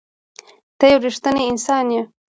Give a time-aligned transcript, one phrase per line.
[0.77, 2.01] ته یو رښتنی انسان یې.